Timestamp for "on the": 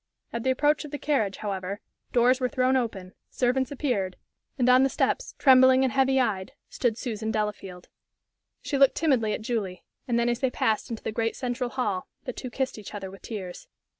4.67-4.89